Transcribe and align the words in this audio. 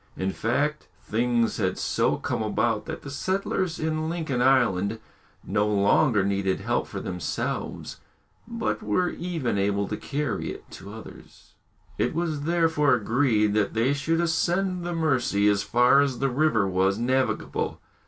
In 0.17 0.31
fact, 0.31 0.87
things 1.03 1.57
had 1.57 1.77
so 1.77 2.15
come 2.17 2.41
about 2.41 2.87
that 2.87 3.03
the 3.03 3.11
settlers 3.11 3.79
in 3.79 4.09
Lincoln 4.09 4.41
Island 4.41 4.97
no 5.43 5.67
longer 5.67 6.25
needed 6.25 6.61
help 6.61 6.87
for 6.87 6.99
themselves, 6.99 7.99
but 8.47 8.81
were 8.81 9.09
even 9.09 9.59
able 9.59 9.87
to 9.89 9.97
carry 9.97 10.49
it 10.49 10.71
to 10.71 10.91
others. 10.91 11.53
It 11.99 12.15
was 12.15 12.45
therefore 12.45 12.95
agreed 12.95 13.53
that 13.53 13.75
they 13.75 13.93
should 13.93 14.21
ascend 14.21 14.83
the 14.83 14.93
Mercy 14.95 15.47
as 15.47 15.61
far 15.61 16.01
as 16.01 16.17
the 16.17 16.29
river 16.31 16.67
was 16.67 16.97
navigable. 16.97 17.79